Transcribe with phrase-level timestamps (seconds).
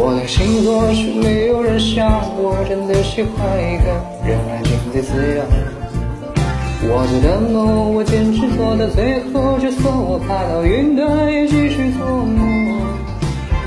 [0.00, 3.90] 我的星座是没有人像我，真的喜欢一个
[4.22, 5.42] 人安静的自由。
[6.86, 12.78] 我做的梦，我坚持做到最后，就算我爬到云端也继续做梦。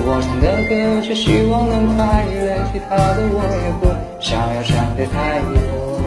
[0.07, 3.91] 我唱的歌，只希望能快乐，其他的我也不
[4.23, 5.99] 想要想的太多。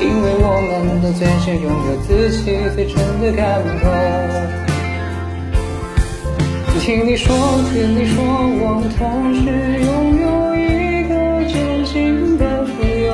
[0.00, 4.63] 因为我们都最想拥有自己最真的感动。
[6.84, 7.34] 听你说，
[7.72, 11.14] 听你说，我们同时拥有一个
[11.48, 12.74] 真心的朋
[13.06, 13.08] 友。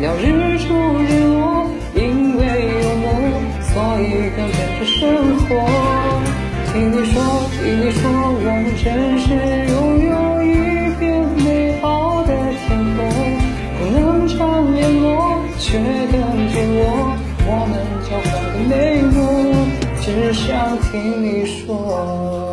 [0.00, 0.74] 聊日出
[1.06, 2.42] 日落，因为
[2.82, 3.06] 有梦，
[3.62, 3.70] 所
[4.02, 4.98] 以更跟着生
[5.46, 5.46] 活。
[6.72, 7.22] 听你说，
[7.62, 8.82] 听你说，我们真
[9.22, 9.30] 实
[9.70, 11.86] 拥有一片美好
[12.26, 12.34] 的
[12.66, 12.98] 天空。
[13.78, 16.18] 不能常联络，却更
[16.50, 17.14] 紧握
[17.46, 18.74] 我们交换的美
[19.14, 19.16] 梦。
[20.00, 22.47] 只想听你说。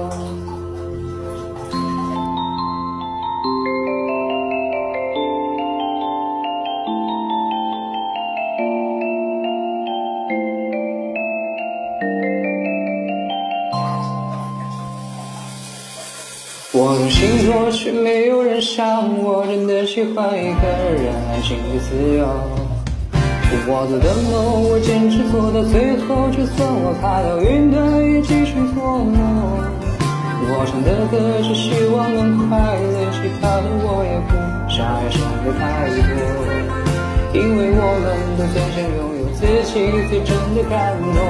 [16.77, 22.27] 我的星座却没有人像我，真的喜欢一个人安静的自由。
[23.63, 29.15] 我做的梦，我坚持做到最后，就算我爬到云端也继续做梦。
[30.51, 31.15] 我唱的歌，
[31.47, 34.35] 只希望能快乐，其他的我也不
[34.67, 36.11] 想要想的太多。
[37.31, 39.79] 因为我们都最想拥有自己
[40.11, 41.23] 最真的感动。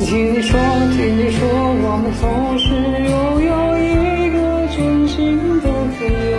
[0.00, 0.58] 听你说，
[0.96, 4.38] 听你说，我们同时拥有一个
[4.74, 5.16] 真心
[5.60, 6.38] 的朋友。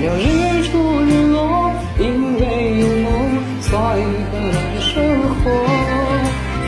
[0.00, 0.70] 聊日出
[1.02, 1.36] 日落，
[1.98, 2.04] 因
[2.38, 2.42] 为
[2.80, 3.06] 有梦，
[3.60, 4.86] 所以更难生
[5.42, 5.50] 活。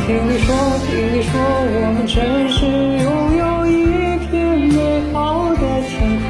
[0.04, 0.46] 听你说，
[0.84, 2.16] 听你说，我们真
[2.50, 2.66] 是
[3.04, 3.06] 拥
[3.38, 3.72] 有一
[4.26, 4.28] 片
[4.74, 4.76] 美
[5.12, 5.16] 好
[5.54, 6.26] 的天空。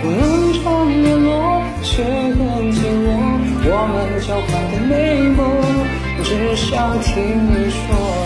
[0.00, 0.20] 不能
[0.62, 0.64] 常
[1.02, 1.28] 联络，
[1.82, 1.90] 却
[2.38, 3.08] 更紧握
[3.66, 4.94] 我们交换的美
[5.36, 5.38] 梦。
[6.22, 7.10] 只想听
[7.50, 8.19] 你说。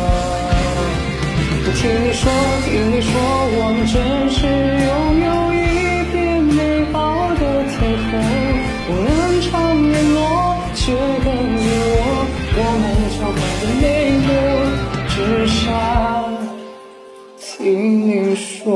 [1.66, 2.28] 我听你说，
[2.66, 3.10] 听你说，
[3.56, 3.96] 我们真
[4.28, 4.36] 实
[4.84, 4.88] 拥
[5.24, 5.56] 有一
[6.12, 6.12] 片
[6.44, 6.94] 美好
[7.40, 7.42] 的
[7.72, 8.10] 天空。
[8.86, 9.08] 不能
[9.40, 9.48] 承
[9.90, 10.20] 认，我
[10.74, 10.92] 却
[11.24, 11.26] 更
[11.56, 11.64] 你
[11.96, 11.98] 我。
[12.56, 12.84] 我们
[13.16, 13.84] 交换的每
[14.26, 14.28] 个，
[15.08, 15.16] 只
[15.48, 15.64] 想
[17.40, 17.48] 听
[18.06, 18.68] 你说。